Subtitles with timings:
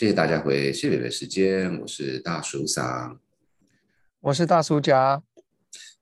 [0.00, 3.20] 谢谢大家回谢北北时间，我是大叔桑，
[4.20, 5.22] 我是大叔家。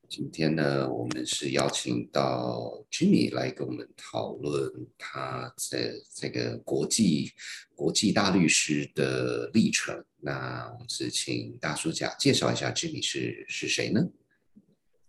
[0.09, 7.33] 今天呢，我们是邀请到 Jimmy 来跟我们讨论他在这个国际
[7.75, 10.05] 国际大律师的历程。
[10.21, 14.01] 那我们是请大叔甲介绍一下 Jimmy 是是谁呢？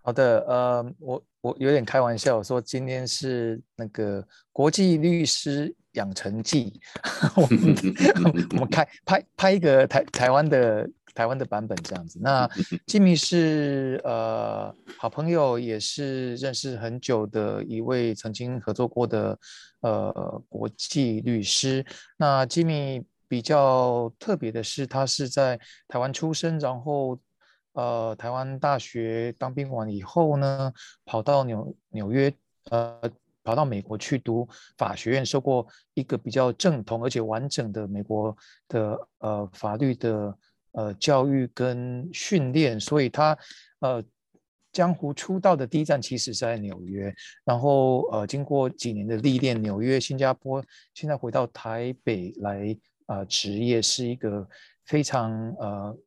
[0.02, 6.80] 好的，呃，我我有点开玩笑我说今天是那个国际律师养成记，
[7.36, 7.76] 我们
[8.52, 10.90] 我们开拍拍一个台台湾的。
[11.16, 12.48] 台湾的版本这样子，那
[12.86, 19.38] 吉米是呃好朋友，也是认识很久的一位曾经合作过的
[19.82, 21.84] 呃国际律师。
[22.16, 25.60] 那吉米比较特别的是，他是在
[25.90, 27.20] 台湾出生，然后
[27.74, 30.72] 呃台湾大学当兵完以后呢，
[31.04, 32.32] 跑到纽纽约
[32.70, 33.02] 呃
[33.50, 34.48] 跑到美国去读
[34.78, 38.36] 法学院，受过一个比较正统而且完整的美国
[38.68, 40.38] 的呃法律的。
[40.74, 43.36] 呃，教育跟训练，所以他
[43.80, 44.04] 呃，
[44.72, 47.12] 江湖出道的第一站其实是在纽约，
[47.44, 52.78] 然后呃，经过几年的历练，纽约、新加坡，现在回到台北来
[53.08, 54.48] 啊，职业是一个
[54.86, 55.98] 非常呃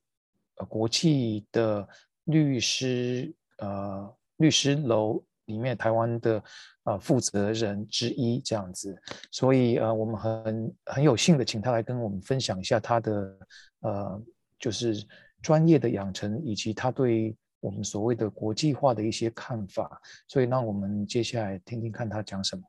[0.68, 1.86] 国际的
[2.26, 6.42] 律师，呃，律师楼里面台湾的
[6.84, 8.96] 呃负责人之一这样子，
[9.30, 13.38] 所以呃，我们很很有幸的请他来跟我们分享一下他的
[13.80, 14.22] 呃。
[14.62, 15.04] 就是
[15.42, 22.62] 专业的养成，以及他对我们所谓的国际化的一些看法，所以让我们接下来听听看他讲什么。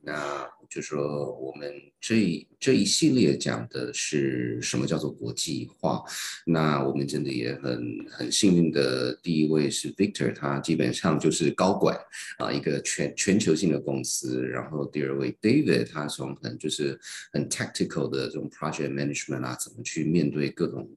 [0.00, 6.02] 那就说我们这一这一系列讲的是什么叫做国际化？
[6.46, 11.98] 那我们真的也很很幸运的，第一位是 Victor，他基本上就是高管
[12.38, 14.46] 啊，一个全全球性的公司。
[14.46, 16.98] 然后第二位 David，他从很就是
[17.32, 20.88] 很 tactical 的这种 project management 啊，怎么去面对各种。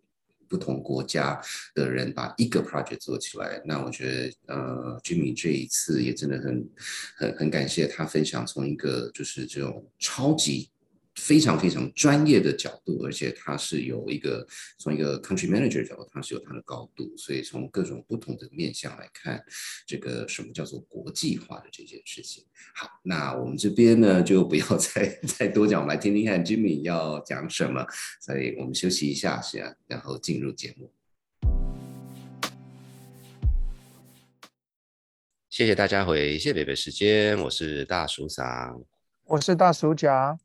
[0.48, 1.42] 不同国家
[1.74, 6.70] 的人把一个 project 做起来，那我觉得呃君明这一次也真的很
[7.18, 10.70] 很很感谢他分享从一个就是这种超级。
[11.16, 14.46] 非常非常专业的角度，而且它是有一个
[14.78, 19.44] 从一个 country manager 角度，它是有它的高度，所以从各种不同的面向来看，
[19.88, 22.44] 这个什么叫做国际化的这件事情。
[22.76, 27.86] 好，那我们这边呢就不要 再再多讲，我们来听听看 Jimmy 要讲什么。
[28.22, 30.92] 所以我们休息一下，先然后进入节目。
[35.50, 38.84] 谢谢大家回谢北北时间，我是大叔桑，
[39.24, 40.38] 我是大叔甲。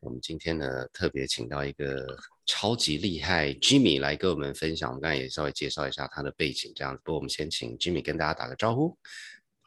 [0.00, 2.06] 我们今天呢，特别请到一个
[2.46, 4.90] 超级厉害 Jimmy 来跟我们分享。
[4.90, 7.00] 我们刚才也稍微介绍一下他的背景，这样子。
[7.04, 8.96] 不过我们先请 Jimmy 跟大家打个招呼。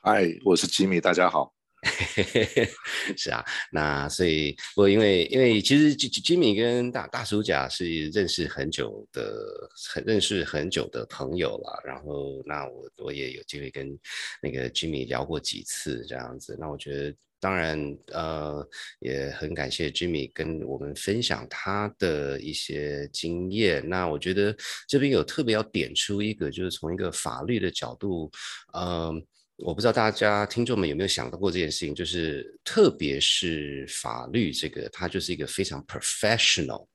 [0.02, 1.54] 嗨，我是 Jimmy，大家好。
[3.18, 3.44] 是啊，
[3.74, 11.82] 那所以，我因为因为其实 Jimmy 跟大大叔甲是认识很久的，很认识很久的朋友了。
[11.84, 14.00] 然后，那我我也有机会跟
[14.42, 16.56] 那个 Jimmy 聊过几次，这样子。
[16.58, 17.14] 那我觉得。
[17.42, 18.66] 当然，呃，
[19.00, 23.84] 也很感谢 Jimmy 跟我们分享他的一些经验。
[23.90, 24.56] 那我觉得
[24.88, 28.32] 这边有特别要点出一个，就是从一个法律的角度，
[28.74, 29.12] 呃，
[29.58, 36.86] 我不知道大家听众们有没有想到过这件事情，就是特别是法律这个，它就是一个非常 professional。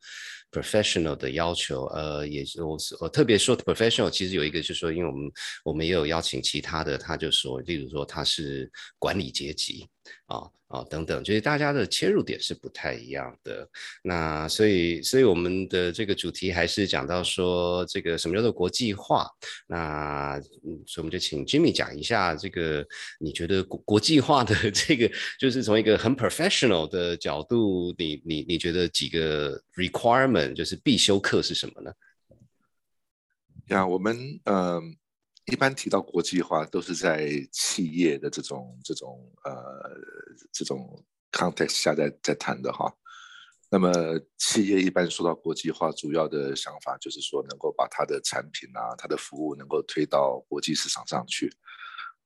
[0.51, 5.31] Professional 的要求，呃，也是我我特别说 professional，其实有一个就是说，因为我们
[5.65, 9.87] 我们也有邀请其他的，他就说，例如说他是管理阶级
[10.27, 10.43] 啊。
[10.77, 13.69] 啊，等等，就是大家的切入点是不太一样的。
[14.03, 19.27] 那所以，所以我们的这个主题还是讲到说，这个什么叫做国际化？
[19.67, 20.39] 那
[20.87, 22.87] 所以我们就请 Jimmy 讲一下这个，
[23.19, 31.93] 你觉得国国际化的这个，就是从一个很 professional 的角度，你你你觉得几个 requirement 就是必修课是什么呢？
[33.69, 34.97] 呀，我们嗯。
[35.47, 39.55] 一般提到国际化，都是在企业的这种、这种、呃、
[40.53, 42.93] 这种 context 下在在谈的哈。
[43.71, 43.93] 那么，
[44.39, 51.49] 企业一般说到国际化，主要的想法就是说，能够把它的产品啊、它的服务能够推到国际市场上去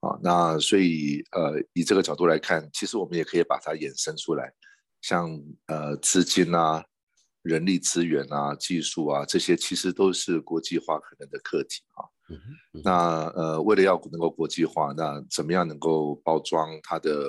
[0.01, 0.19] 啊。
[0.23, 4.53] 那所以，呃，以这个角度来看，其实我们也可以把它衍生出来，
[5.01, 5.31] 像
[5.67, 6.85] 呃资金啊、
[7.43, 12.05] 人力资源啊、技术啊这些，其实都是国际化可能的课题啊。
[12.85, 17.29] 那呃，为了要能够国际化，那怎么样能够包装它的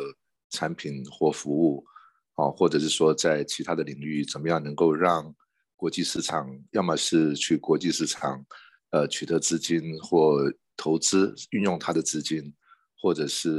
[0.49, 1.83] 产品或服务，
[2.35, 5.33] 啊，或者是说在其他的领域，怎么样能够让
[5.75, 8.45] 国际市场，要么是去国际市场，
[8.91, 10.37] 呃，取得资金或
[10.77, 12.53] 投资，运用它的资金，
[13.01, 13.49] 或者是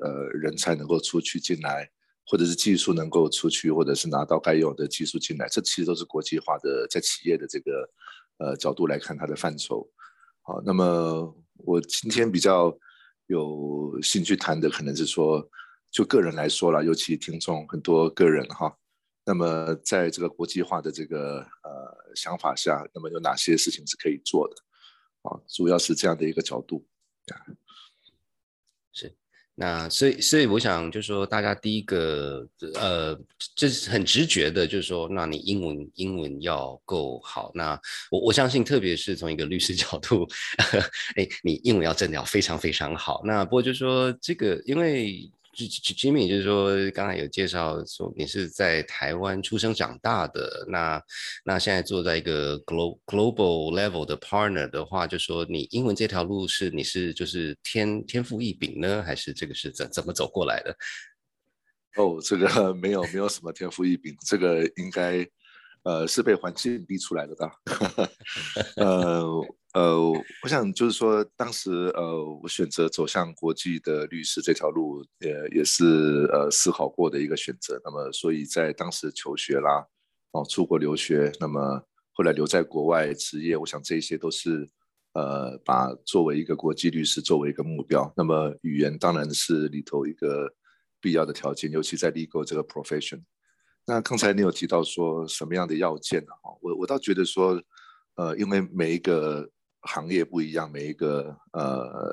[0.00, 1.90] 呃人才能够出去进来，
[2.26, 7.90] 或者是技术能够出去，或者是拿到该有的技术进来，这其实都是国际化的，在企业的这个
[8.38, 9.86] 呃角度来看它的范畴。
[10.46, 12.72] 好，那么我今天比较
[13.26, 15.44] 有兴趣谈的，可能是说，
[15.90, 18.72] 就个人来说了，尤其听众很多个人哈，
[19.24, 24.54] 那么在这个国际化的这个呃想法下，那么有哪些事情是可以做的？
[25.22, 26.86] 啊，主要是这样的一个角度。
[28.92, 29.16] 是
[29.58, 33.18] 那所以，所以我想就是说，大家第一个，呃，
[33.54, 37.50] 这是很直觉的，就是说，那你英文英文要够好。
[37.54, 37.80] 那
[38.10, 40.28] 我我相信，特别是从一个律师角度，
[41.16, 43.22] 哎，你英文要真的要非常非常好。
[43.24, 45.28] 那不过就是说，这个因为。
[45.56, 51.02] Jimmy 就是说，刚才有介绍说你是在台湾出生长大的，那
[51.44, 60.76] 那现在坐在一个 global global level 的 partner 的话，就说你英文这条路是你是就是天天赋异禀呢，还是这个是怎怎么走过来的？
[61.96, 65.26] 哦，这个 没有没有什么天赋异禀，这个应该
[65.84, 67.52] 呃是被环境逼出来的吧？
[68.76, 69.24] 呃。
[69.76, 70.10] 呃，
[70.42, 77.78] 我想就是说，当时呃，我选择走向国际的律师这条路，呃，也是呃思考过的一个选择。
[77.84, 79.86] 那么，所以在当时求学啦，
[80.30, 84.66] 哦，出国留学，那么后来留在国外职业，我想这些都是
[85.12, 88.10] 呃，把作为一个国际律师作为一个目标。
[88.16, 90.50] 那么，语言当然是里头一个
[91.02, 93.20] 必要的条件，尤其在 legal 这个 profession。
[93.86, 96.32] 那刚才你有提到说什么样的要件呢？
[96.42, 97.62] 哈，我我倒觉得说，
[98.14, 99.46] 呃，因为每一个
[99.86, 102.12] 行业不一样，每一个呃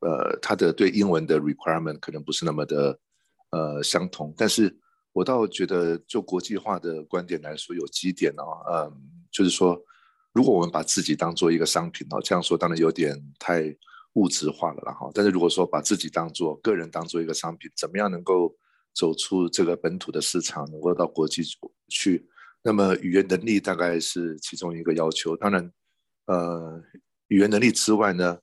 [0.00, 2.98] 呃，他的对英文的 requirement 可能不是那么的
[3.50, 4.76] 呃相同，但是
[5.12, 8.92] 我倒觉得就国际化的观点来说，有几点哦，嗯，
[9.30, 9.80] 就是说，
[10.32, 13.74] 如果我们把自己当做一个商品哦，这样说当然有点太
[14.14, 18.54] 物质化了，然后，但是如果说把自己当做个人当做一个商品，怎么样能够
[18.92, 21.42] 走出这个本土的市场，能够到国际
[21.88, 22.28] 去，
[22.62, 25.72] 那么语言能力大概是其中一个要求，当然，
[26.26, 26.82] 呃。
[27.28, 28.38] 语言能力之外呢，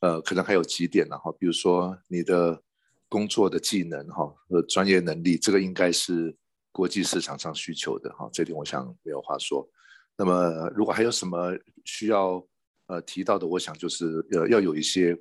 [0.00, 2.62] 呃，可能还有几点呢哈，比如说你的
[3.08, 6.36] 工作的技能哈和专业能力，这个应该是
[6.70, 9.68] 国际市场上需求的哈，这点我想没有话说。
[10.16, 11.52] 那么如果还有什么
[11.84, 12.46] 需要
[12.86, 15.20] 呃提到的，我想就是呃要有一些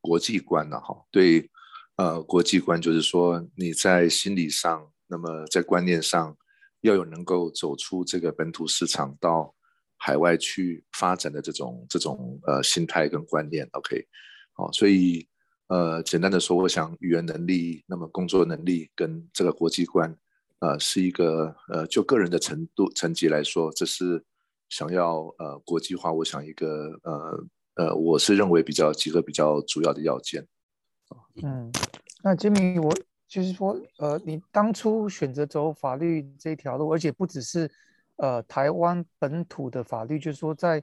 [0.00, 1.50] 国际观呢哈，对，
[1.96, 6.36] 呃国际观就是说你在心理上，那么在观念上
[6.82, 9.54] 要有能够走出这个本土市场到。
[10.00, 14.06] 海外去发展的这种这种呃心态跟观念，OK，
[14.52, 15.28] 好，所以
[15.66, 20.16] 呃简单的说，我想语言能力，那么工作能力跟这个国际观，
[20.60, 24.24] 呃是一个呃就个人的程度层级来说，这是
[24.68, 30.46] 想要呃国际化，我想一个呃呃我是认为比较几个比较主要的要件。
[31.42, 31.72] 嗯，
[32.22, 32.94] 那杰米，我
[33.26, 37.68] 就是说呃你当初选择走法律这条路，而且不只是。
[38.18, 40.82] 呃，台湾本土的法律就是说，在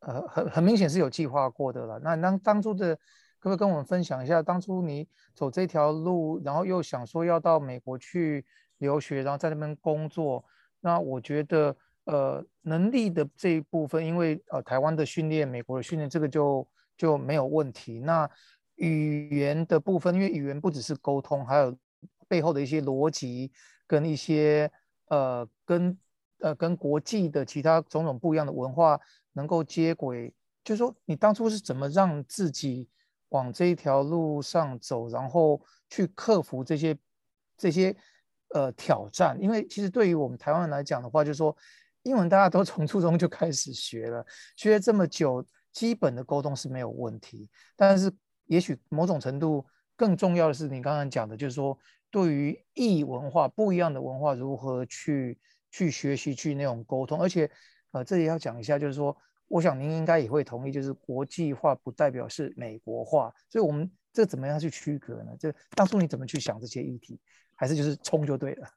[0.00, 1.98] 呃很很明显是有计划过的了。
[2.00, 2.92] 那当当初的，
[3.38, 8.44] 可不可以跟我们分享一下，当初你走这条路，然后又想说要到美国去
[8.78, 10.44] 留学，然后在那边工作。
[10.80, 11.76] 那我觉得，
[12.06, 18.00] 呃，能力的这一部分，因为呃台湾的训练，美国的训练，这个就就没有问题。
[18.00, 18.28] 那
[18.74, 21.78] 语言的部分，因为语言不只是沟通，还有
[22.26, 23.52] 背后的一些逻辑
[23.86, 24.68] 跟一些
[25.06, 25.96] 呃跟。
[26.42, 29.00] 呃，跟国际的其他种种不一样的文化
[29.34, 30.34] 能够接轨，
[30.64, 32.88] 就是说你当初是怎么让自己
[33.28, 36.98] 往这一条路上走，然后去克服这些
[37.56, 37.96] 这些
[38.48, 39.40] 呃挑战？
[39.40, 41.56] 因为其实对于我们台湾人来讲的话，就是说
[42.02, 47.48] 英文大家都 从初中就开始学了，学了这么久，基本的沟通是没有问题。
[47.76, 48.12] 但是
[48.46, 51.78] 也许某种程度更重要的是你刚刚讲的，就是说
[52.10, 55.38] 对于异文化不一样的文化如何去。
[55.72, 57.50] 去学习去那种沟通，而且，
[57.90, 59.16] 呃，这里要讲一下，就是说，
[59.48, 65.32] 我想您应该也会同意，就是国际化不代表是美国化，所以我们这怎么样去区隔呢？
[65.40, 67.18] 这当初你怎么去想这些议题，
[67.56, 68.68] 还是就是冲就对了？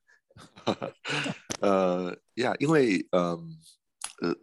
[1.61, 3.37] 呃呀，因为呃
[4.21, 4.35] 呃，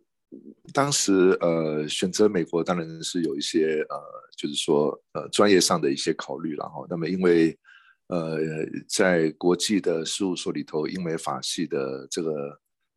[0.72, 3.98] 当时呃选择美国当然是有一些呃，
[4.36, 6.86] 就是说呃专业上的一些考虑然后。
[6.88, 7.58] 那么因为
[8.12, 8.38] 呃，
[8.86, 12.30] 在国际的事务所里头，英美法系的这个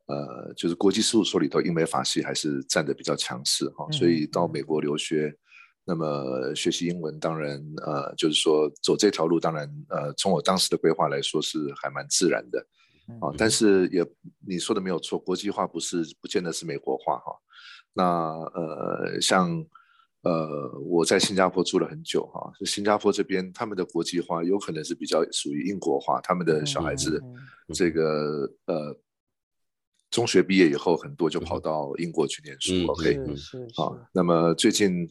[0.08, 3.90] 呃，就是国际事务所里头，英美法系还是占的比较强势哈。
[3.90, 5.34] 所以到美国留学，
[5.86, 12.58] 那么学习英文，当然呃，就是说走这条路，当然呃，从我当时的规划来说是还蛮自然的
[13.22, 13.32] 啊。
[13.38, 14.06] 但是也
[14.46, 17.32] 你说的没有错，国际化不是不见得是美国化哈。
[17.94, 19.64] 那呃，像。
[20.26, 27.22] 呃，我在新加坡住了很久哈，新加坡这边他们的国际化有可能是比较属于英国化，他们的小孩子
[27.72, 28.98] 这个呃
[30.10, 33.20] 中学毕业以后很多就跑到英国去念书，OK，
[33.76, 35.08] 好，那么最近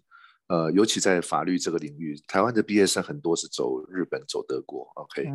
[0.48, 5.32] 呃，尤其在法律这个领域，台湾的毕业生很多是走日本、走德国，OK，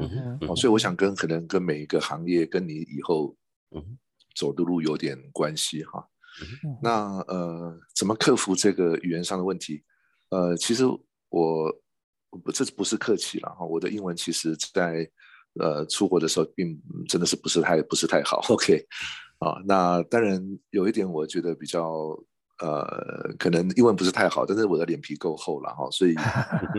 [0.47, 3.35] 哦，所以我想跟可能跟每一个行业跟你以后
[4.37, 6.07] 走的路有点关系哈。
[6.83, 9.83] 那呃，怎么克服这个语言上的问题？
[10.31, 10.85] 呃，其实
[11.29, 11.73] 我
[12.45, 15.11] 不这不是客气了哈，我的英文其实在
[15.61, 18.41] 呃出国的时候并真的是不是太不是太好。
[18.49, 18.87] OK，
[19.39, 22.17] 啊，那当然有一点我觉得比较
[22.61, 26.15] 呃，可能英文不是太好，但是我的脸皮够厚了哈，所以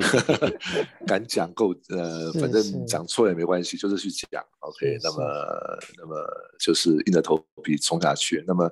[1.05, 4.41] 敢讲够呃，反正讲错也没关系，就是去讲。
[4.59, 5.17] OK，那么
[5.97, 6.15] 那么
[6.57, 8.41] 就是硬着头皮冲下去。
[8.47, 8.71] 那么。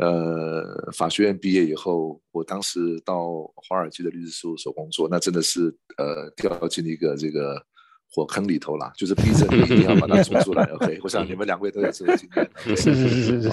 [0.00, 7.62] 呃，法学院毕业以后，我当时到华尔街的律师事务所工作，那真的是呃掉进一个这个
[8.10, 10.64] 火坑里头啦，就是逼着你一定要把它冲出来。
[10.72, 12.50] OK， 我想你们两位都有这个经验。
[12.64, 13.50] 是是是是是。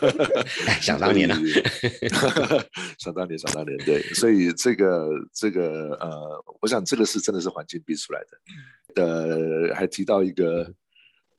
[0.80, 1.36] 想当年啊，
[2.98, 9.02] 想当年，想当年，对，所以这个这个呃，我想这个是真的是环境逼出来的。
[9.02, 10.72] 呃，还提到一个。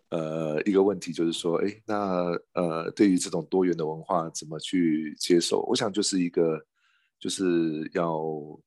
[0.09, 5.61] 呃，一个问题就是说，哎，那呃，对于这种多元的文化怎么去接受？
[5.63, 6.63] 我想就是一个，
[7.19, 8.13] 就是要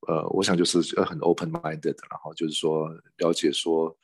[0.09, 3.97] 呃，我想就是呃很 open minded，然后就是说了解说，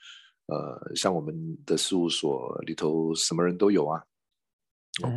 [0.47, 4.01] 呃，像我们的事务所里头什么人都有啊，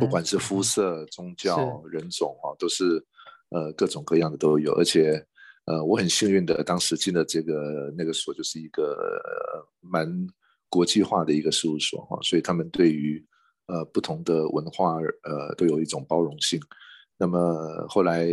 [0.00, 3.02] 不管是肤色、宗教、人种啊，都是
[3.50, 5.24] 呃各种各样的都有，而且
[5.66, 10.28] 呃，我很幸运的当时进了这个那个所，就是一个蛮。
[10.68, 13.24] 国际化的一个事务所哈，所以他们对于
[13.66, 16.60] 呃不同的文化呃都有一种包容性。
[17.16, 18.26] 那么后来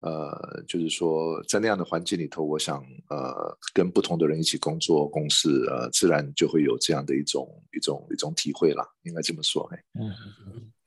[0.00, 9.84] 呃就是说在那样的环境里头，我想呃跟不同的人一起工作共事呃自然就会有这样的一种一种一种体会啦，应该这么说哎。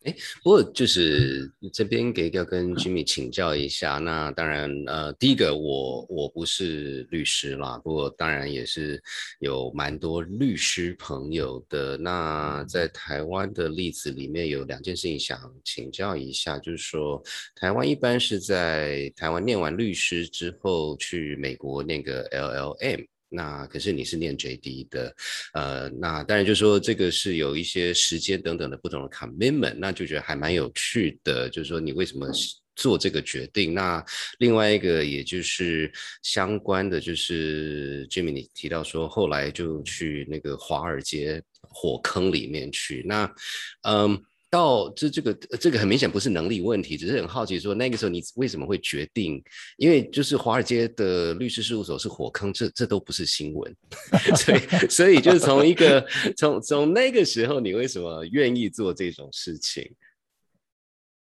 [0.03, 3.99] 哎，不过就是这边给要跟 Jimmy 请教一下。
[3.99, 9.01] 那当然，呃，第一个我我不是律师啦，不过当然也是
[9.39, 11.95] 有蛮多律师朋友的。
[11.97, 17.23] 那在台湾的例子里面有两件事情想请教一下，就是说
[17.55, 23.07] 台湾一般是在台湾念完律师之后去美国那个 LLM。
[23.33, 25.15] 那可是你是念 JD 的，
[25.53, 32.29] 呃，那当然就说这个是有一些时间等等的不同的 commitment，那就觉得还蛮有趣的，就是说你为什么
[32.75, 33.73] 做这个决定？
[33.73, 34.03] 那
[34.37, 43.35] 另外一个也就是相关的，就是 Jimmy 你提到说后来就去那个华尔街火坑里面去，那
[43.81, 44.23] 嗯。
[44.53, 49.43] 到这这个这个很明显不是能力问题，只是很好奇说那个时候你为什么会决定？
[49.77, 53.75] 因为就是华尔街的律师事务所是火坑，这这都不是新闻，
[54.37, 56.05] 所以所以就是从一个
[56.37, 59.91] 从从那个时候你为什么愿意做这种事情？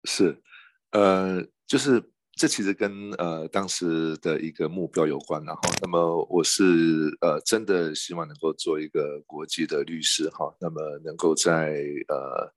[0.04, 0.38] 是，
[0.92, 2.04] 呃，就是
[2.36, 6.64] 这其实跟呃当时的一个目标有关，然后那么我是
[7.22, 12.54] 呃真的希望能够做一个国际的律师哈，那么能够在呃。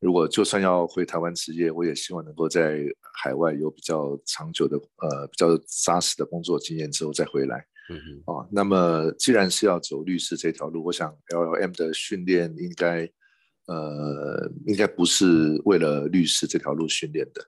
[0.00, 2.84] 如果就算要回台湾职业，我也希望能够在
[3.20, 7.58] 海外有比较长久的、呃比较扎实的工作经验之后再回来。
[7.90, 8.22] 嗯嗯。
[8.26, 13.10] 啊，那么既然是要走律师这条路，我想 L L M 的训练应该，
[13.66, 17.42] 呃，应该不是为了律师这条路训练的。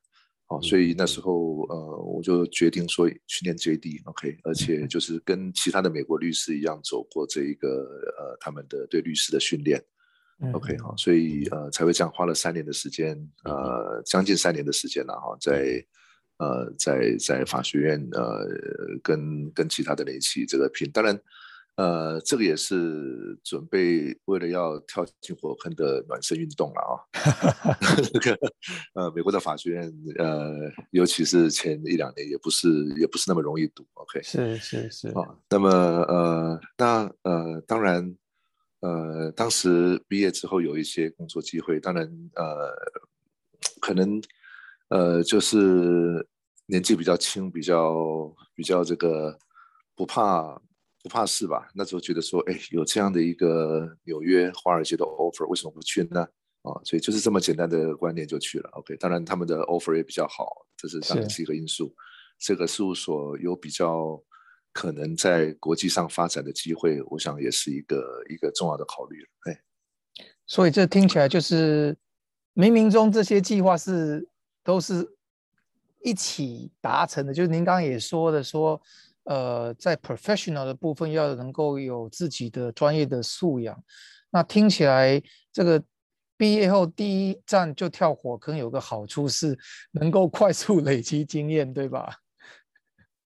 [0.48, 9.80] 哦，所以那时候呃，我就决定说去念 J D，OK，而且就是跟其他的美国律师一样走过这一个呃他们的对律师的训练。
[10.54, 15.84] OK，好，所以呃才会这样花了三年的时间，呃，将近三年的时间了哈，在
[16.38, 18.46] 呃在在法学院呃
[19.02, 21.20] 跟跟其他的人一起这个拼，当然
[21.76, 26.96] 呃这个也是准备为了要跳进火坑的暖身运动了啊。
[28.10, 28.38] 这个
[28.94, 32.66] 呃美国的法学院呃尤其是前一两年也不是
[32.98, 38.16] 也不是那么容易读，OK，是是是啊，那么呃那呃当然。
[38.80, 42.74] 呃，当时毕业之后有一些工作机会，当然呃，
[43.78, 44.22] 可能
[44.88, 46.26] 呃就是
[46.64, 49.38] 年纪比较轻，比较比较这个
[49.94, 50.58] 不怕
[51.02, 51.68] 不怕事吧。
[51.74, 56.22] 那时候觉得说，哎，有这样的一个纽约华尔街的 offer，为什么不去呢？
[56.62, 58.70] 啊，所以就是这么简单的观念就去了。
[58.72, 61.94] OK，当然他们的 offer 也比较好，这是当然是一个因素。
[62.38, 64.22] 这个事务所有比较。
[64.72, 69.28] 可能在国际上发展的机会，我想也是一个一个重要的考虑了。
[69.46, 69.60] 哎，
[70.46, 71.96] 所以这听起来就是
[72.54, 74.28] 冥冥中这些计划是
[74.62, 75.08] 都是
[76.02, 77.34] 一起达成的？
[77.34, 78.80] 就是您刚刚也说的，说
[79.24, 83.82] 呃，在 professional 的部分要能够有自己的专业的素养。
[84.30, 85.20] 那听起来
[85.52, 85.82] 这个
[86.36, 89.58] 毕业后第一站就跳火坑，有个好处是
[89.90, 92.16] 能够快速累积经验，对吧？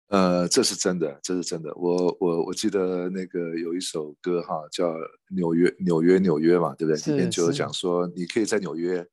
[0.08, 1.75] 呃，这是真的，这是真的。
[1.75, 4.90] 我我我记得那个有一首歌哈，叫
[5.30, 7.12] 《纽约纽约纽约》嘛，对不对？
[7.12, 9.04] 里面就讲说，你可以在纽约，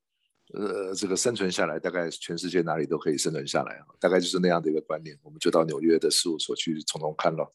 [0.53, 5.17] 呃，这个生存下来，大概全世界哪里都可以生存下来大概就是那样的一个观念。
[5.23, 7.51] 我们就到纽约的事务所去从中看了。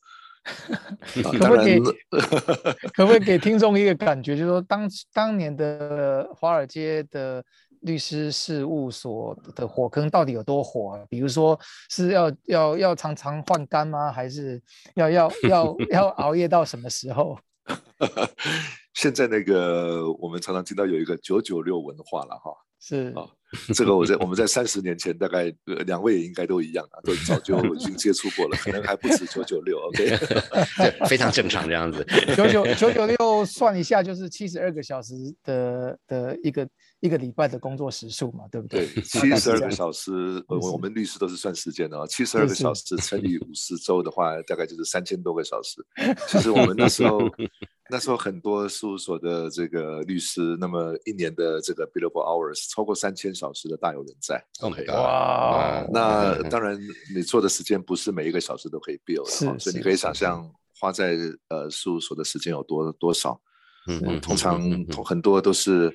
[1.23, 1.79] 可不可以？
[2.95, 7.45] 可不可以给听众一个感觉，就是说当当年的华尔街的。
[7.87, 10.99] 律师事务所的火坑到底有多火？
[11.09, 14.11] 比如说是要要要常常换肝吗？
[14.11, 14.61] 还是
[14.97, 17.39] 要要 要要熬夜到什么时候？
[18.93, 22.51] 现在那个我们常常听到有一个九九六文化了哈，
[22.81, 23.29] 是啊，
[23.75, 25.55] 这个我在我们在三十年前大概
[25.87, 30.17] 两位也应该都一样啊，都早就已经接触过了，可能还不止九九六，OK，
[31.07, 32.05] 非常正常这样子。
[32.35, 35.15] 九九九九六算一下就是七十二个小时
[35.45, 36.67] 的的一个。
[37.01, 38.87] 一个礼拜的工作时数嘛，对不对？
[38.87, 42.07] 对， 七十二个小时，我我们律师都是算时间的啊。
[42.07, 45.85] 七十二个小时乘以五十周的话，大概就是三千多个小时。
[46.29, 47.21] 其实我们那时候，
[47.91, 54.43] 那时候很多事务所的这个律师，那么一年的这个 billable hours 超过三千小时的大有人在。
[54.61, 56.79] OK，哇，那当然
[57.15, 60.51] 你做的时间不是每一个小时都可以 bill 的，所以你可以想象
[60.81, 61.15] 花在
[61.49, 63.39] 呃事务所的时间有多多少。
[63.87, 64.61] 嗯，通常
[65.05, 65.95] 很多都是。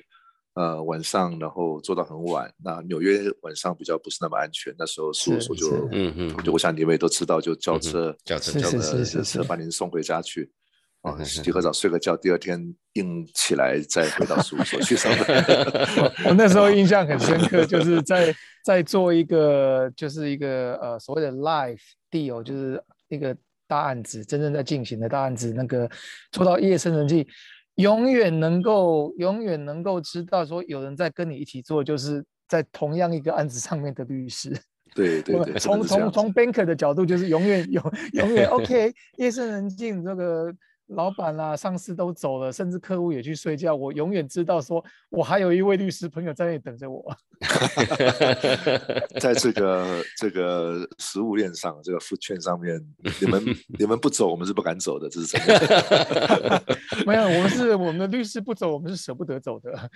[0.54, 10.50] 呃，晚上然后做到很晚，那纽约晚上比较不是那么安全，那时候事务所就，嗯嗯，就我想你们也都知道，就叫车，叫车，叫车，车把您送回家去，
[11.00, 15.42] 啊，洗个澡，睡个觉，第二天硬起来再回到事务所去上班。
[16.28, 21.80] 我那时候印象很深刻，就是在在做一个就是一个呃所谓的 live
[22.10, 22.78] deal，就是
[23.08, 23.34] 一个
[23.66, 25.90] 大案子，真正在进行的大案子，那个
[26.30, 27.26] 做到夜深人静。
[27.76, 34.50] 永远能够，永远能够知道说有人在跟你一起做，就是在同样一个案子上面的律师。
[34.94, 37.82] 对 对对，从从从 banker 的角度，就是永远永
[38.12, 40.52] 永远 OK，夜深人静这个。
[40.94, 43.74] 老板啊，上司都走了，甚至客户也去睡觉。
[43.74, 47.16] 我永远知道，说我还有一位律师朋友在那里等着我。
[49.18, 52.80] 在这个这个食物链上，这个福券上面，
[53.20, 53.44] 你们
[53.80, 56.62] 你们不走，我们是不敢走的，这是真的。
[57.06, 59.90] 没有，我们是我们的律师不走，我们是舍不得走的。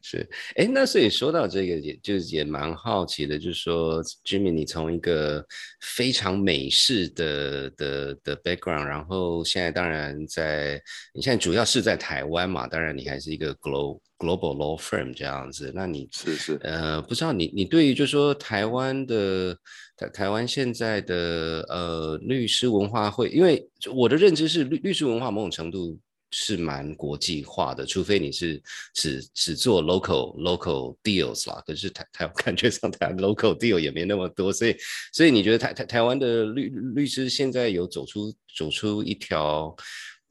[0.00, 5.44] 是，哎，那所以说到这个，也就是也蛮好奇的，就是说，Jimmy，你从一个
[5.80, 6.99] 非常美式。
[7.08, 10.80] 的的的 background，然后现在当然在
[11.14, 19.56] 你现在主要是在台湾嘛，当然你还是一个 global global law firm 这样子，那你是是呃，不知道你你对于就说台湾的
[19.96, 25.98] 台台湾现在的呃律师文化会，因为我的认知是律律师文化某种程度。
[26.32, 28.62] 是蛮国际化的，除非你是
[28.94, 31.60] 只只做 local local deals 啦。
[31.66, 34.76] 可是台台湾 感觉上台湾 local deal 也没那么多，所以
[35.12, 39.74] 所以你觉得台台台湾的律律师现在有走出走出一条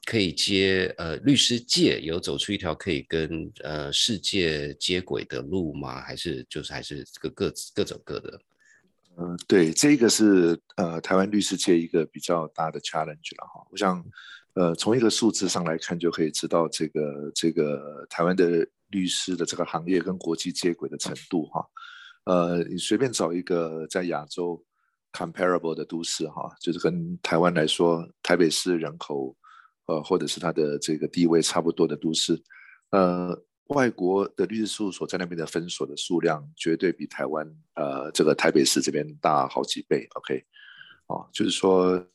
[0.06, 6.02] 可以接呃律师界有走出一条可以跟呃世界接轨的路吗？
[6.02, 8.40] 还是就是还是各各各走各的？
[9.18, 13.68] 嗯，对，这个是呃台湾律师界一个比较大的 challenge 了哈。
[13.70, 14.02] 我想。
[14.60, 21.66] 呃，从一个数字上来看，就可以知道这个这个台湾的律师的这个行业跟国际接轨的程度哈。
[22.26, 24.62] 呃，你随便找一个在亚洲
[25.14, 29.34] comparable 的都市哈，就是跟台湾来说，台北市人口
[29.86, 32.38] 呃或者是它的这个地位差不多的都市，
[32.90, 33.34] 呃，
[33.68, 40.06] 外国的律师事务所在那边的分所的数量绝对比台湾呃这个台北市这边大好几倍。
[40.16, 40.44] OK，
[41.08, 42.06] 哦，就是说。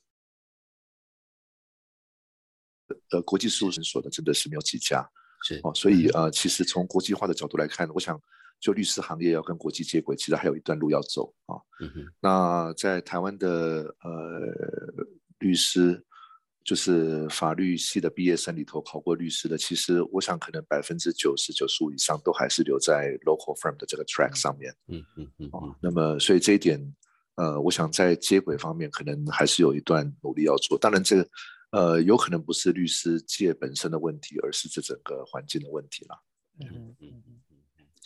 [3.10, 5.08] 呃，国际事务所的真的是没有几家，
[5.42, 8.20] 是哦，所以呃，其实从国际化的角度来看，我想
[8.60, 11.56] 就律师行业要跟国际接轨，其实还有一段路要走啊。
[11.80, 14.40] 嗯哼，那在台湾的呃
[15.38, 16.02] 律师，
[16.64, 24.74] 就是法律系的毕业生里头考过律师的，其实我想可能百分之九十九十五以上都还是留在 local firm 的这个 track 上面。
[24.88, 25.48] 嗯嗯嗯。
[25.52, 26.80] 哦，那么所以这一点，
[27.34, 30.78] 呃，我想在接轨方面可能还是有一段努力要做。
[30.78, 31.28] 当然这个。
[31.74, 36.20] 呃，有可能不是律师界本身的问题，而是这整个环境的问题啦。
[36.60, 37.40] 嗯嗯嗯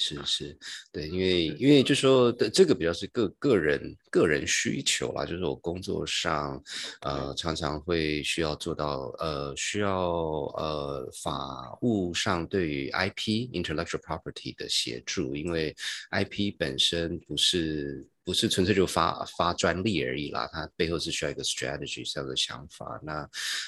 [0.00, 0.57] 是是，
[0.92, 6.62] 对，因为因为就说的这个比较是个个人个人需求啦，就是我工作上，
[7.00, 10.12] 呃，常常会需要做到，呃，需要
[10.57, 15.74] 呃法务上对于 IP intellectual property 的协助，因为
[16.12, 18.07] IP 本身不是。
[18.28, 23.00] 不是纯粹就发发专利而已啦，它背后是需要一个 strategy，这样的想法。
[23.02, 23.26] 那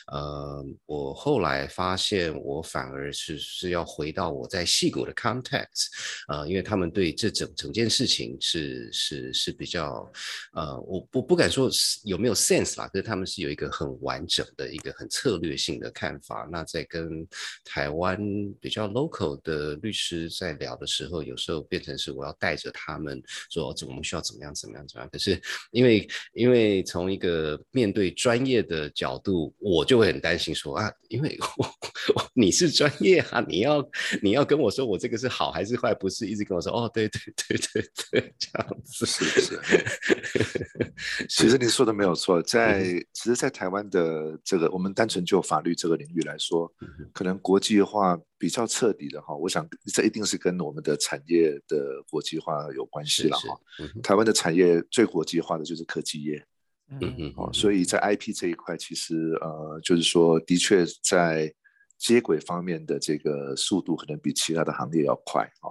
[0.08, 5.86] 呃，我后来发现，我反而是是要回到我在戏骨的 context，
[6.28, 10.06] 呃，因为他们对这整整件事情是是是比较
[10.52, 11.70] 呃，我不不敢说
[12.04, 16.46] 有没有 sense 啦，可是他们是有一个很完整的一个很策略性的看法。
[16.52, 17.26] 那在跟
[17.64, 18.20] 台湾
[18.60, 24.49] 比较 local 的律师在聊的时候，有时候变成是我要带着他们说，我们需要怎么样。
[24.54, 24.86] 怎么样？
[24.86, 25.08] 怎么样？
[25.12, 33.90] 可是因为因为从一个面对专业的角度，我就会很担心说啊，因为我你是专业啊，你要
[34.22, 39.60] 你要跟我说我这个是好还是坏，不是一直跟我说哦，对对对对对，这样子是是。
[41.28, 42.82] 其实你说的没有错，在
[43.12, 46.70] 其实，在台湾的这个，我们单纯就法律这个领域来说，
[47.12, 53.61] 可能国际化比较彻底的哈，我想这一定是跟我们的产业的国际化有关系了哈。
[54.03, 56.42] 台湾的产业最国际化的就是科技业，
[56.88, 61.55] 嗯嗯，哦，所以在 IP 这一块，其实呃，就是说，的确在
[61.98, 65.68] 接轨方面的这个速度，可能比其他的行业要快啊。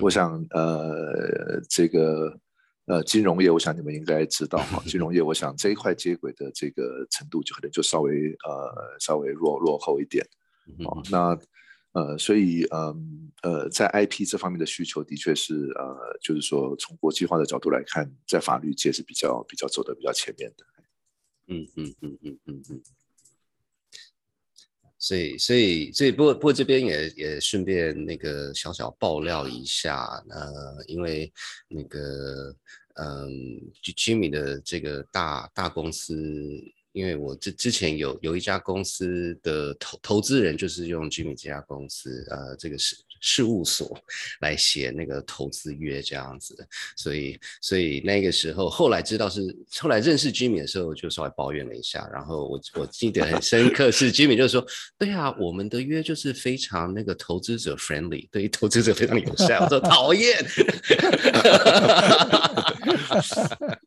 [0.00, 2.34] 我想呃，这个。
[2.90, 4.82] 呃，金融业，我想你们应该知道哈。
[4.88, 10.26] 金融业，我想这一块接轨的这个程度，就可能就稍微呃稍微落落后一点。
[10.86, 11.38] 哦，那
[11.92, 20.64] 呃，所以嗯呃，在 IP 这方面的需求，的确是呃，就是说从国际化的角度来看，在法律界是比较比较走的比较前面的。
[21.48, 22.82] 嗯嗯嗯嗯嗯嗯。
[24.98, 31.32] 所以，所以，所以，不过，不过这边也也顺便那个小小爆料一下，呃，因为
[31.68, 32.54] 那个，
[32.94, 33.30] 嗯
[33.96, 36.14] ，Jimmy 的这个大大公司。
[36.92, 43.98] 因为我之之前有有一家公司的投投资人就是用 Jimmy 这家公司，呃，这个事事务所
[44.40, 46.56] 来写那个投资约这样子，
[46.96, 49.40] 所以所以那个时候后来知道是
[49.80, 54.64] 后来认识 Jimmy 的时候，就稍微抱怨了一下，然后我我记得很深刻是 Jimmy 就说，
[54.96, 60.38] 对啊，我们的约就是非常那个投资者 friendly，对于投资者非常友善，我说讨厌。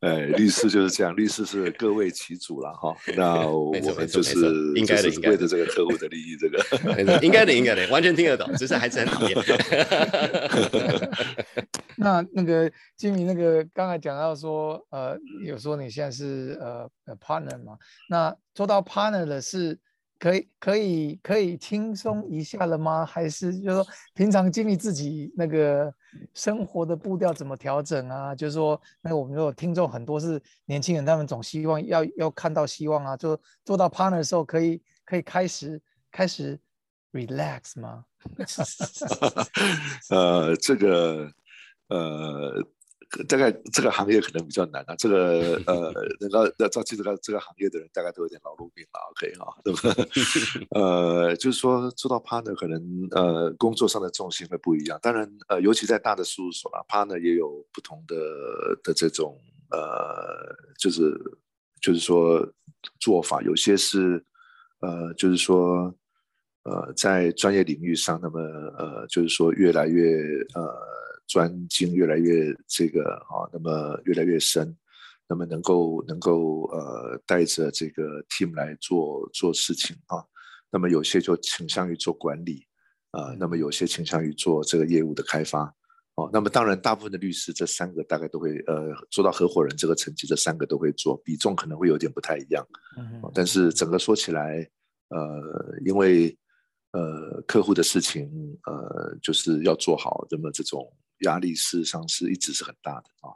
[0.01, 2.90] 哎，律师就是这样，律师是各为其主了哈。
[3.17, 4.35] 那我们就是
[4.75, 6.63] 应该的，为着这个客户的利益，这个
[7.21, 9.37] 应该的，应该的，完全听得懂，只是还是很讨厌。
[11.97, 17.77] 那那个金明，那个刚才讲到说，呃，有说你现在是呃 partner 嘛？
[18.09, 19.77] 那做到 partner 的是。
[20.21, 23.03] 可以可以可以轻松一下了吗？
[23.03, 25.91] 还是就是说平常经历自己那个
[26.35, 28.35] 生活的步调怎么调整啊？
[28.35, 35.81] 就是说，那我们如果听众很多是年轻人，他们总希望要要看到希望啊，就做到 partner 的时候，可以可以开始
[36.11, 36.59] 开始
[37.13, 38.05] relax 吗？
[40.11, 41.31] 呃，这个
[41.87, 42.63] 呃。
[43.27, 49.93] 大概这个行业可能比较难啊，这个呃，那个要照进这个这个行业的人，大概都有点劳碌命了，OK 哈，对吧？
[50.79, 58.15] 呃，就是说做到 partner 可能呃工作上的重心会不一样，当然呃，尤其在大的事务所啦，partner 也有不同的
[58.81, 59.37] 的这种
[59.71, 61.11] 呃，就是
[61.81, 62.47] 就是说
[62.99, 64.23] 做法，有些是
[64.79, 65.93] 呃，就是说
[66.63, 68.39] 呃，在专业领域上，那么
[68.77, 70.15] 呃，就是说越来越
[70.55, 70.91] 呃。
[71.27, 74.75] 专精越来越这个啊，那么越来越深，
[75.29, 80.21] 那么能够能够呃带着这个 team 来做做事情啊，
[80.69, 82.67] 那么有些就倾向于做管理
[83.11, 85.73] 啊，那么有些倾向于做这个业务的开发
[86.15, 94.69] 哦，那么当然大部分的律师这三个大概都会呃做到合伙人这个层级，这三个都会做，比重可能会有点不太一样，嗯，但是整个说起来
[95.07, 96.37] 呃，因为
[96.91, 98.29] 呃客户的事情
[98.65, 100.85] 呃就是要做好，那么这种。
[101.21, 103.33] 压力事实上是一直是很大的啊。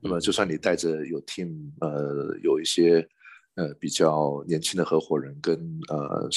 [0.00, 3.06] 那么就算你带着有 team，呃，有一些
[3.54, 5.56] 呃比较年轻的合伙人跟
[5.88, 6.28] 呃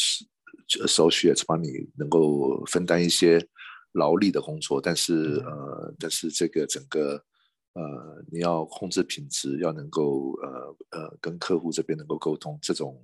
[0.87, 3.43] 手续也帮你能够分担一些
[3.93, 7.15] 劳力的工作，但是呃，但是这个整个
[7.73, 13.03] 呃你要控制品质，要能够呃呃跟客户这边能够沟通，这种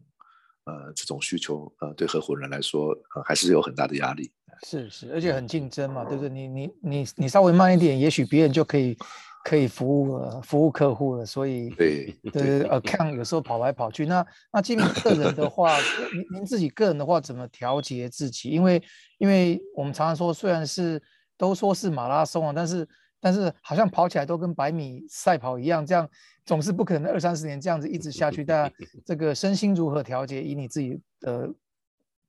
[0.71, 4.31] 呃这种需求呃对合伙人来说呃还是有很大的压力。
[4.63, 6.29] 是是，而且很竞争嘛，对不对？
[6.29, 8.95] 你你你你稍微慢一点，也许别人就可以
[9.43, 11.25] 可以服务了，服务客户了。
[11.25, 14.05] 所以对对呃，看有时候跑来跑去。
[14.05, 15.75] 那那基明个人的话，
[16.13, 18.49] 您您自己个人的话，怎么调节自己？
[18.49, 18.81] 因为
[19.17, 21.01] 因为我们常常说，虽然是
[21.37, 22.87] 都说是马拉松啊，但是
[23.21, 26.09] 但是好像跑起来都跟百米赛跑一样，这样
[26.43, 28.43] 总是不可能二三十年这样子一直下去。
[28.43, 31.49] 大家 这个身心如何调节，以你自己的。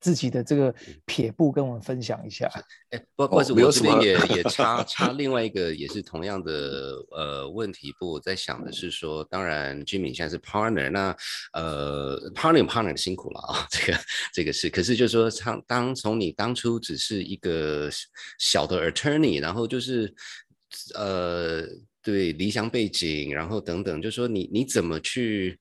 [0.03, 0.75] 自己的这个
[1.05, 2.51] 撇步跟我们分享一下。
[2.91, 6.53] 哎，不不是， 我这边也也插插另外一个也是同样的
[7.13, 7.95] 呃问题。
[8.01, 11.17] 不，我在想的是说，当然 Jimmy 现在是 partner，那
[11.53, 13.99] 呃 partner partner 辛苦了啊， 这个
[14.35, 14.69] 这个是。
[14.69, 17.89] 可是就是说，当当从你当初只是一个
[18.41, 20.13] 小的 attorney，然后就是
[20.95, 21.67] 呃
[22.03, 25.59] 对理想背景，然后等等，就说你你怎么去？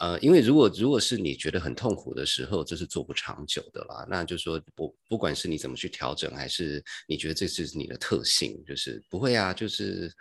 [0.00, 4.06] 呃，因为如果如果是你觉得很痛苦的时候，这是做不长久的啦。
[4.08, 10.12] 那就说不不管是你怎么去调整，还是你觉得这是你的特性，就是不会啊，就是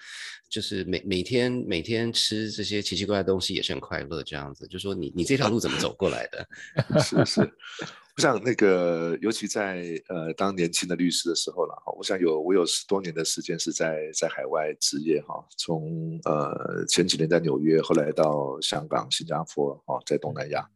[0.49, 4.67] 就是每每天每天吃这些奇奇怪怪的东西也是很快乐这样子。
[4.67, 6.47] 就说你你这条路怎么走过来的？
[7.01, 7.53] 是是。
[8.15, 20.67] 我想那个，尤其在呃当年轻的律师的时候了哈，我想有我有十多年的时间是在在海外执业哈，从呃前几年在纽约，后来到香港、新加坡哈，在东南亚。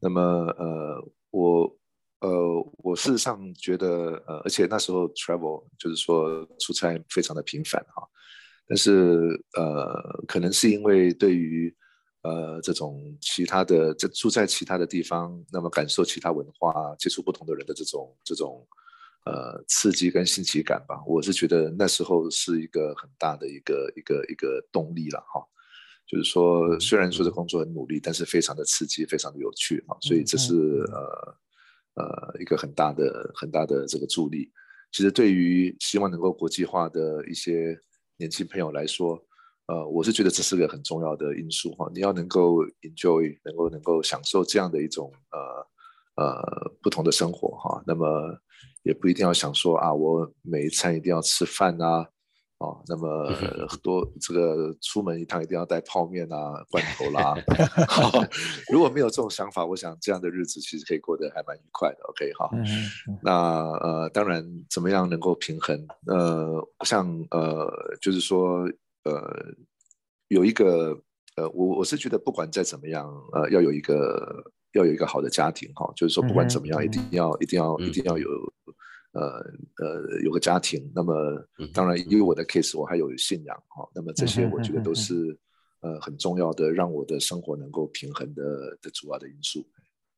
[0.00, 0.20] 那么
[0.58, 1.78] 呃我
[2.20, 2.30] 呃
[2.78, 8.06] 我事实上觉得呃，而且那时候 travel 就是说出差非常的频繁哈，
[8.66, 8.92] 但是
[9.56, 11.74] 呃可能是因为对于
[12.22, 18.66] 呃，这种其他的，这住在其他的地方，那么感受其他文化，接触不同的人的这种这种
[19.24, 25.40] 呃刺激跟新奇感吧，我是觉得那时候是一个很大的一个一个一个动力了哈。
[26.08, 30.54] 就是说，虽然说这工作很努力，但是非常的刺激，非常的有趣哈，所以这是
[30.90, 34.50] 呃呃一个很大的很大的这个助力。
[34.90, 37.78] 其实对于希望能够国际化的一些
[38.16, 39.22] 年轻朋友来说。
[39.70, 48.34] 呃，我是觉得这是个很重要的因素哈，你要能够 enjoy，能够能够享受这样的一种呃呃不同的生活哈，那么
[48.82, 52.06] 也不一定要想说啊，我每一餐一定要吃饭呐，
[52.58, 53.30] 哦，那么
[53.68, 57.34] 很多这个出门一趟一定要带泡面啊、罐头啦，
[58.72, 62.50] 如果没有这种想法，我想这样的日子其实可以过得还蛮愉快的，OK 哈。
[63.22, 63.32] 那
[63.78, 65.86] 呃，当然怎么样能够平衡？
[66.06, 68.68] 呃，像呃，就是说。
[69.04, 69.22] 呃，
[70.26, 71.00] 有一个
[71.36, 78.28] 呃，我我是觉得不管再怎么样，呃，要有一个要有一个好的家庭哈，就是说不管怎么样，一定要一定要一定要有
[79.12, 79.22] 呃
[79.82, 80.90] 呃有个家庭。
[80.94, 81.14] 那么
[81.72, 85.38] 当然，因为我的 case 我还有信仰哈，那么这些我觉得都是
[85.80, 88.42] 呃很重要的，让我的生活能够平衡的
[88.82, 89.66] 的主要的因素。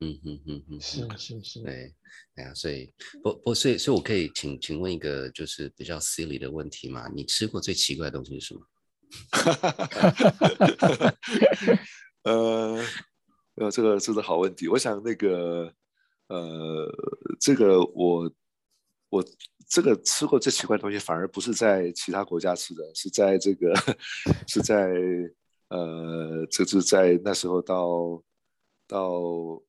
[0.02, 1.94] 嗯嗯嗯嗯，是是是，对，
[2.36, 2.90] 哎呀，所以
[3.22, 7.06] 不不，所以所以我可以请请问一个就是比较 silly 的问题嘛？
[7.14, 8.60] 你吃过最奇怪的东西是什么？
[9.32, 11.14] 哈哈哈哈哈！
[12.22, 12.82] 呃，
[13.56, 14.68] 呃，这个这是好问题。
[14.68, 15.70] 我想那个，
[16.28, 16.88] 呃，
[17.38, 18.32] 这个我
[19.10, 19.22] 我
[19.68, 23.74] 这个吃过最奇怪的东西，反而不是在其他国家吃的，是在这个
[24.48, 24.90] 是在
[25.68, 28.22] 呃，这是在那时候到
[28.88, 29.10] 到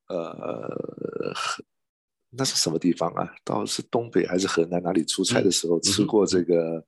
[0.08, 1.36] 呃，
[2.30, 3.30] 那是什么地方啊？
[3.44, 6.86] 到是东北还是河南哪里出差的时候吃过这个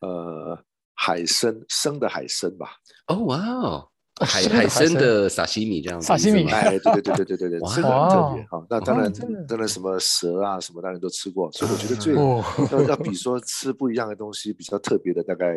[0.00, 0.62] 呃。
[0.94, 2.76] 海参生的海参吧？
[3.08, 3.90] 哦哇哦，
[4.24, 8.64] 海海参的沙西米这样子，沙西米，哎，对对对对对对对，这个很特别哈。
[8.70, 9.12] 那当然，
[9.46, 11.50] 当然什么蛇啊什么，当然都吃过。
[11.52, 15.56] 所以我觉得最要要比说吃不一样的东西比较特别的，大概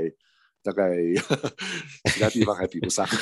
[0.64, 0.92] 大概
[2.12, 3.06] 其他地方还比不上。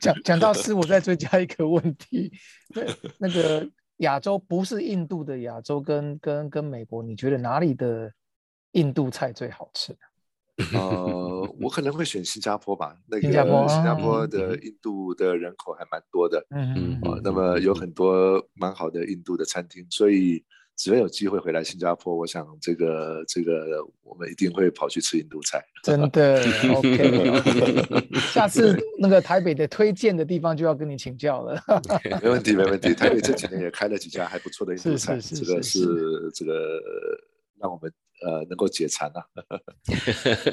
[0.00, 2.32] 讲讲到吃，我再追加一个问题，
[2.74, 2.82] 那
[3.18, 8.12] 那个亚洲不是印度的亚洲，跟跟跟美国，你觉得哪里的？
[8.72, 9.98] 印度菜最好吃的，
[10.74, 12.96] 呃，我可能会选新加坡吧。
[13.06, 20.44] 那个新加坡，新加坡的印度的人口还蛮多的，嗯嗯，那么有很多蛮好的印度的餐厅，所以
[20.76, 25.62] 只要有机会回来新加坡，我想这个这个我们一定会跑去吃印度菜。
[25.84, 26.42] 真的，
[26.74, 31.62] OK， 下次那个台北的推荐的地方就要跟你请教了。
[32.20, 32.92] 没问题，没问题。
[32.94, 36.80] 台北这几年也开了几家还不错的印度菜，这个是这个
[37.60, 37.92] 让我们。
[38.20, 39.22] 呃，能够解馋啊！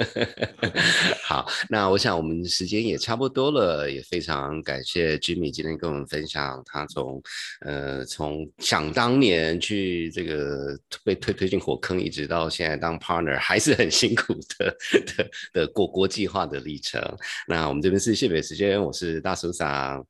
[1.25, 7.21] 好，那我想我们时间也差不多了，也非常感谢 Jimmy 今天跟我们分享他从
[7.61, 14.77] 呃从想当年去这个被推推进火坑，一直到现在当 partner 还是很辛苦的
[15.17, 17.01] 的的国国际化的历程。
[17.47, 20.05] 那我们这边是谢北时间，我是大叔桑，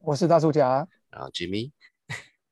[0.00, 1.70] 我是大叔甲，然后 Jimmy，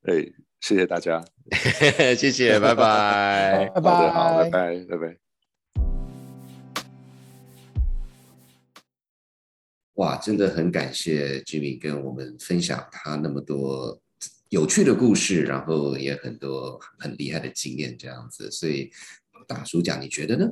[0.05, 0.33] 哎。
[0.61, 1.25] 谢谢大家，
[2.19, 5.17] 谢谢，拜拜， 拜拜，好，拜拜，拜拜。
[9.95, 13.99] 哇，真的很感谢 Jimmy 跟我们分享他那么多
[14.49, 18.91] 有趣的故事，然后也很多很厉害的经验这样子，所以
[19.47, 20.51] 大叔讲，你觉得呢？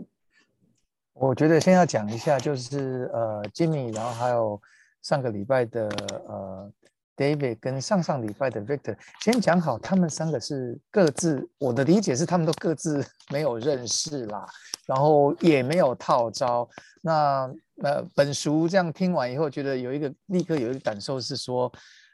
[1.13, 4.61] 我觉得先要讲一下，就是呃，Jimmy，然后还有
[5.03, 5.89] 上个礼拜的
[6.29, 6.73] 呃。
[7.17, 13.03] David 跟上上礼拜的 Victor 先讲好，他们三个是各自，我的理解是他们都各自
[13.33, 14.47] 没有认识啦，
[14.87, 16.69] 然后也没有套招。
[17.03, 17.51] 那
[17.83, 21.73] 呃，本熟这样听完以后，觉得有一个立刻有一个感受是说，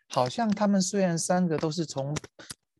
[0.08, 2.14] 好像他们虽然三个都是从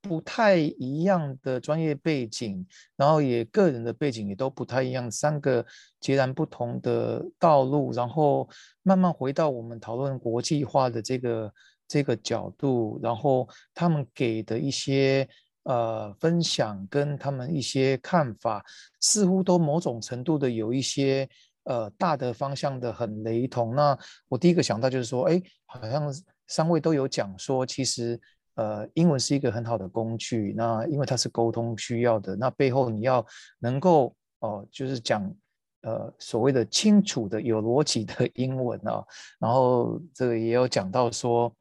[0.01, 2.65] 不太一样的专业背景，
[2.97, 5.65] 然后也个人的背景也都不太一样，三个
[6.01, 8.49] 截然不同的道路，然后
[8.83, 11.53] 慢慢回到我们讨论国际化的这个。
[11.93, 15.29] 这个角度，然后他们给的一些
[15.65, 18.65] 呃分享跟他们一些看法，
[18.99, 21.29] 似乎都某种程度的有一些
[21.65, 23.75] 呃大的方向的很雷同。
[23.75, 23.99] 那
[24.31, 26.11] 我第一个想到就是说，哎，好像
[26.47, 28.19] 三位都有讲说，其实
[28.55, 30.55] 呃英文是一个很好的工具。
[30.57, 33.23] 那因为它是沟通需要的，那背后你要
[33.59, 35.31] 能够哦，就是讲
[35.83, 39.05] 呃所谓的清楚的有逻辑的英文啊。
[39.39, 41.55] 然后这个也有讲到说。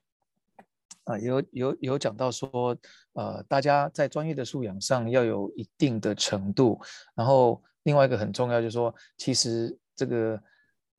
[1.04, 2.78] 啊，有有有讲到说，
[3.14, 6.80] 呃，大家在专业的素养上要有一定的程度，
[7.16, 10.40] 然后另外一个很重要就是说，其实这个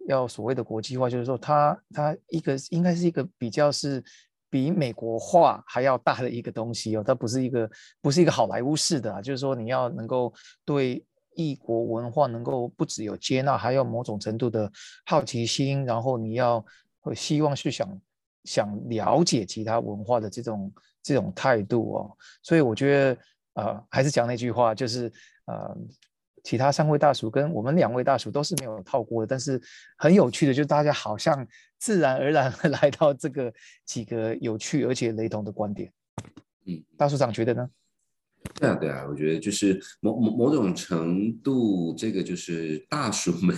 [0.09, 4.03] 要所谓的国际化，就是说它它一个应该是一个比较是
[4.51, 10.33] 比美国化还要大的一个东西哦，它不是一个不是一个好莱坞式的啊，就是说你要能够
[10.65, 11.05] 对
[11.37, 14.71] 异国文化能够不只有接纳，还有某种程度的
[15.07, 16.65] 好奇心，然后你要
[17.01, 17.89] 会希望去想。
[18.45, 23.19] 想了解其他文化的这种这种态度哦，所以我觉得
[23.55, 25.13] 呃，还是讲那句话，就是
[25.47, 25.77] 呃，
[26.43, 29.61] 其他三位大叔跟我们两位大叔都是没有套过的，但是
[29.97, 31.47] 很有趣的，就是大家好像
[31.79, 32.53] 自然而然
[32.83, 33.53] 来到这个
[33.85, 35.93] 几个有趣而且雷同的观点。
[36.65, 37.69] 嗯，大叔长觉得呢？
[38.55, 43.57] 对啊，对啊，我觉得就是某某某种程度，这个就是大叔们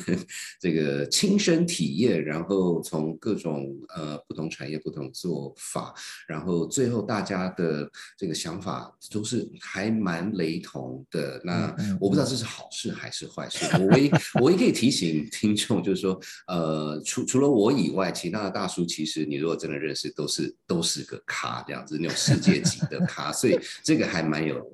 [0.60, 5.94] 这个亲身体验，然后从各种呃不同产业、不同做法，
[6.26, 11.40] 然后最后大家的这个想法都是还蛮雷同的。
[11.44, 13.66] 那我不知道这是好事还是坏事。
[13.78, 24.73] 我唯一我也可以提醒听众，就是说，呃，除除了我以外，其他的大叔其实你如果真的认识，都是都是个咖这样子，那种世界级的咖，所以这个还蛮有。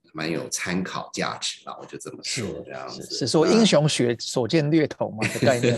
[0.13, 5.77] 蛮有参考价值吧，我就这么说，这样子是说英雄学所见略同嘛的概念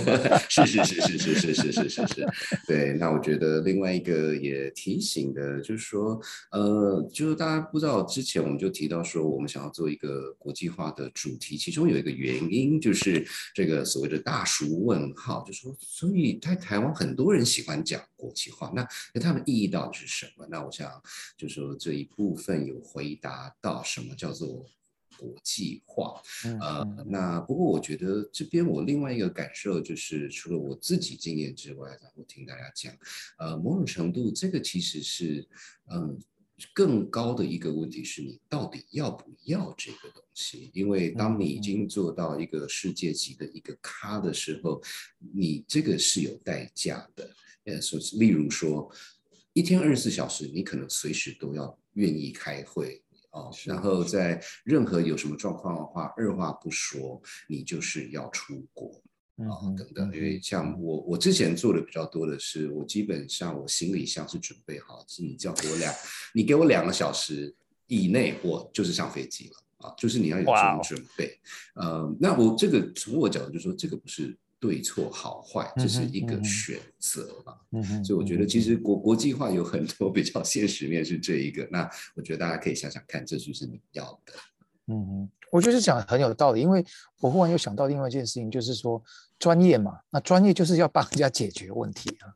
[0.49, 2.27] 是 是是是是是是是是是，
[2.65, 2.93] 对。
[2.93, 6.19] 那我觉得另外一个也提醒的，就是说，
[6.51, 20.47] 呃，就是大家不知道之前我们就提到说，我们想要做一个国际化的主题，其中有一个原因就是这个所谓的大叔问号，就说，所以在台湾很多人喜欢讲国际化，那那他们意义到底是什么？
[20.49, 20.89] 那我想
[21.37, 24.15] 就说这一部分有回答到什么。
[24.23, 24.65] 叫做
[25.19, 26.21] 国际化，
[26.61, 32.93] 呃，那不过我觉得这边我另外一个感受就是，除了我自己经验之外，然后听大家讲，
[33.37, 35.45] 呃，某种程度这个其实是，
[35.91, 36.17] 嗯，
[36.73, 40.71] 更高的一个问题是你到底要不要这个东西？
[40.73, 44.81] 因为当你已经做到一个世界级的一个咖的时候，
[45.33, 47.29] 你这个是有代价的。
[47.65, 48.89] 呃，所例如说，
[49.53, 53.03] 一天二十四小时，你可能随时都要愿意开会。
[53.33, 59.01] 哦，然后在任何有什么状况的话，二话不说，你就是要出国
[59.37, 60.15] 啊，等等。
[60.15, 65.93] 因为像我，我之前做的比较多的是，我基本上我行李箱是准备好，是你叫给我两，
[66.33, 67.53] 你给我两个小时
[67.87, 71.39] 以内，我就是上飞机了啊，就是你要有这种准备。
[71.75, 74.37] 呃，那我这个从我角度就说，这个不是。
[74.63, 77.81] 对错好坏，这是一个选择嘛？
[78.01, 81.67] 所以我觉得其实国国际化有很多比较现实面是这一个。
[81.69, 84.33] 那我觉得大家可以想想看，这就是你要的。
[84.87, 86.81] 嗯嗯，我觉得讲很有道理，因为
[87.19, 89.03] 我忽然又想到另外一件事情，就是说
[89.37, 92.31] 专业嘛，那专业就是要帮人家解决问题啊。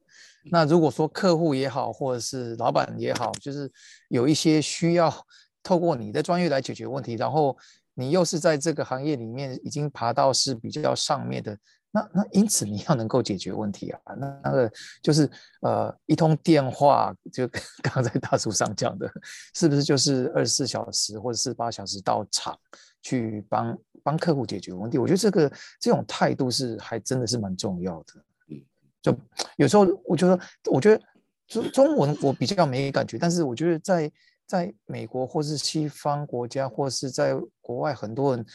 [0.52, 3.72] 那如果说客户也好，或者是老板也好，就是
[4.10, 5.26] 有一些需要
[5.64, 7.58] 透过你的专业来解决问题，然后
[7.94, 11.58] 你又是在这个行业里面已经爬到是比较上面的。
[11.98, 15.28] 那那因此你要能够解决问题啊，那那个就是
[15.62, 17.50] 呃一通电话，就
[17.82, 19.12] 刚才大叔上讲的，
[19.56, 22.56] 是不是就是二十四小时或者四十八小时到场
[23.02, 25.00] 去帮帮客户解决问题？
[25.00, 28.14] 我觉得这个这种态度是还真的是蛮重要的。
[28.50, 28.62] 嗯，
[29.02, 29.18] 就
[29.56, 30.40] 有时候我觉得
[30.72, 31.04] 我觉得
[31.48, 34.12] 中中文我比较没感觉，但是我觉得在
[34.46, 38.46] 在美国或是西方国家或是在国外，很多人。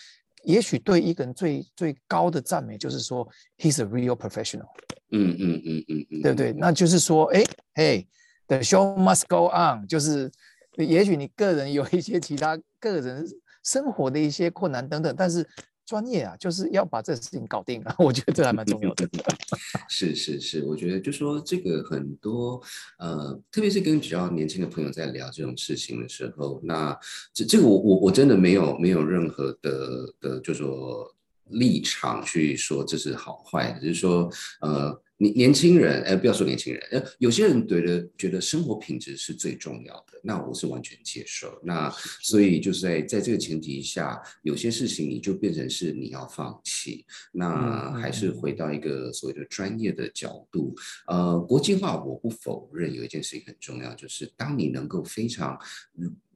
[0.45, 3.29] 也许对一个人最最高的赞美就是说
[3.59, 4.69] ，he's a real professional。
[5.11, 6.53] 嗯嗯嗯嗯嗯，对不对？
[6.53, 8.07] 那就是说，哎，嘿
[8.47, 9.87] ，the show must go on。
[9.87, 10.31] 就是，
[10.77, 13.27] 也许你个人有一些其他个人
[13.63, 15.47] 生活的一些困难等等，但是
[15.93, 17.95] 专业啊，就是要把这个事情搞定啊。
[18.01, 19.07] 我觉得这还蛮重要的。
[19.91, 22.59] 是是是，我觉得就说这个很多
[22.99, 26.99] 呃，特别是跟比较年轻的朋友在聊这种事情的时候，那
[27.35, 31.15] 这这个我我我真的没有没有任何的的就说
[31.49, 34.31] 立场去说这是好坏，只是说
[34.63, 35.02] 呃。
[35.23, 41.61] 年年轻人，哎，不要说年轻人，呃，有些人觉得觉得生活品质是最重要的，那我是完全接受。
[41.63, 41.89] 那
[42.21, 50.75] 所以就是在在这个前提下，有些事情你就变成是你要放弃，那还是回到一个所谓的专业的角度。
[51.07, 55.57] 呃，国际化我不否认有一件事情很重要，就是当你能够非常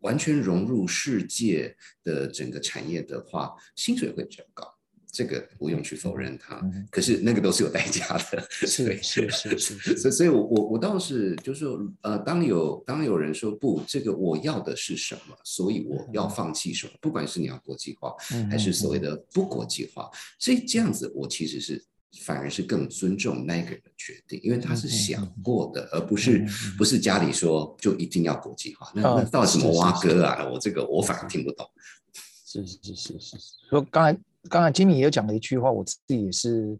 [0.00, 4.75] 完全融入世界的整个产业的话，薪水会比较高。
[5.16, 6.60] 这个不用去否认它，
[6.90, 8.46] 可是那个都是有代价的。
[8.50, 18.14] 是是是 是，所以所以，我我我倒是就是说，呃，当有当有人说不，这个我要的是什么，所以我要放弃什么，不管是你要国际化，
[18.50, 21.82] 还是所谓的不国际化，所以这样子，我其实是
[22.20, 26.44] 反而是更尊重那个人的决定，因为他是想过的，而不是
[26.76, 30.46] 不是家里说就一定要国际化，那那到底什么蛙哥啊？
[30.52, 31.66] 我这个我反而听不懂。
[32.44, 33.36] 是是是是，
[33.70, 34.20] 说刚才。
[34.48, 36.78] 刚才金米也有讲了一句话，我自己也是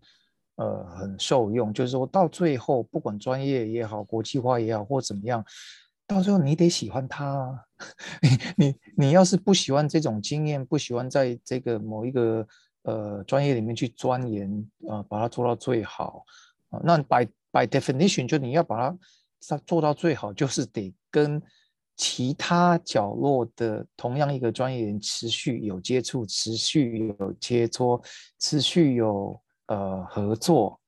[0.56, 5.44] 呃很受用，就是说到最后，不管专业也好，国际化也好，或怎么样，
[6.06, 7.64] 到最后你得喜欢它。
[8.22, 12.46] 你你你要是不喜欢这种经验，不喜欢在这个某一个
[12.82, 16.24] 呃专业里面去钻研啊，把它做到最好
[16.70, 21.42] 啊，那 by by definition 就你要把它做到最好，就是得跟。
[21.97, 28.03] 其他角落的同样一个专业人持续有接触，持续有切磋，
[28.38, 30.78] 持续有呃合作，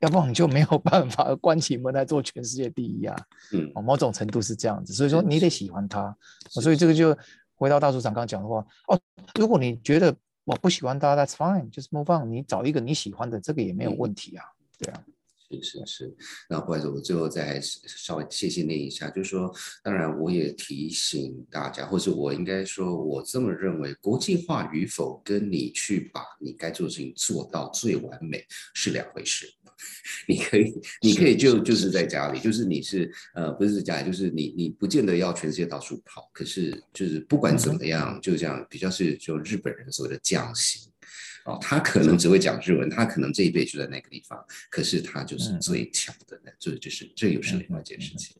[0.00, 3.14] 要不然你就没有办法关起门来做全世界第一啊。
[3.52, 6.16] 嗯，某种程度是这样子，所以说你得喜欢他。
[6.48, 7.14] 所以这个就
[7.54, 8.98] 回到大组长刚刚讲的话哦，
[9.34, 14.44] 如果你觉得我不喜欢他，That's fine，就是 move on，你找一个你喜欢的，这个也没有问题啊。
[14.78, 15.04] 对啊。
[15.50, 16.16] 是是是，
[16.48, 29.46] 那不好意思，我最后再稍微谢谢念一下，就是说，当然我也提醒大家，或者我应该说，我这么认为，国际化与否跟你去把你该做的事情做到最完美是两回事。
[30.26, 30.72] 你可以，
[31.02, 40.90] 你可以就就是在家里，就是你是呃，不是在家里，就是你你不见得要全世界到处跑，可是就是不管怎么样，就这样比较是就日本人所谓的匠心。
[41.44, 48.36] 哦，他可能只会讲日文，他可能这一辈就在那个地方，可是他就是最强的，那这就是这又是另外一件事情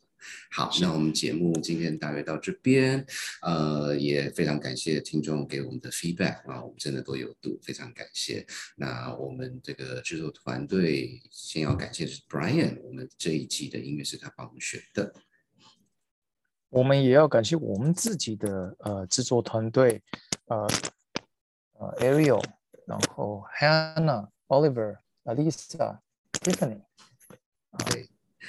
[0.50, 3.04] 好，那我们节目今天大约到这边，
[3.42, 8.46] 呃，也非常感谢听众给我们的 feedback 啊，我们真的都有度，非常感谢。
[8.76, 15.12] 那我们这个制作团队先要感谢是 Brian，我们这一集的音乐是他帮我们选的。
[16.70, 20.02] 我们也要感谢我们自己的呃制作团队，
[20.46, 20.66] 呃
[21.74, 22.42] 呃 Ariel。
[22.86, 25.98] 然后 Hannah、Oliver、Alisa、
[26.32, 26.82] Tiffany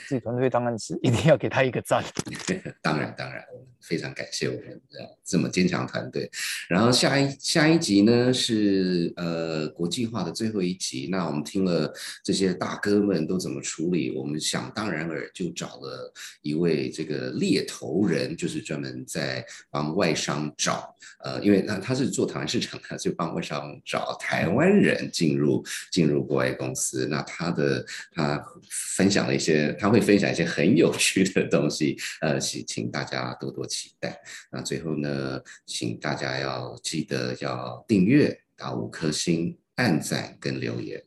[0.08, 2.04] 自己团队当然是一定要给他一个赞。
[2.82, 3.44] 当然，当然，
[3.82, 4.82] 非常感谢我们
[5.24, 6.30] 这么坚强团队。
[6.68, 11.08] 然后下一下一集呢是呃国际化的最后一集。
[11.12, 11.92] 那我们听了
[12.24, 20.96] 这些大哥们都怎么处理，我们想当然尔就找了一位这个猎头人，就是专门在帮外商找。
[21.24, 27.08] 呃，因为他他是做台湾市场的，就帮外商找台湾人进入进入国外公司。
[27.10, 31.96] 那他的他分享了一些，他会分享一些很有趣的东西。
[32.22, 34.20] 呃，请请大家多多期待。
[34.52, 41.04] 那最后呢，请大家要记得要订阅、打五颗星、按赞跟留言。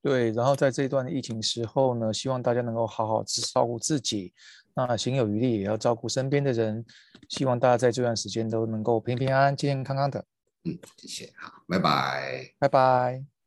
[0.00, 4.32] 对，然后在这一段疫情时候呢，希望大家能够好好照顾自己。
[4.76, 6.84] 那行有余力也要照顾身边的人，
[7.28, 10.24] 希望大家在这段时间都能够平平安安、健健康康的。
[10.62, 13.37] 嗯，谢谢，好，拜拜，拜拜。